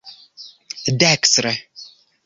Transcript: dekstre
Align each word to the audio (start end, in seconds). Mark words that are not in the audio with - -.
dekstre 0.99 1.51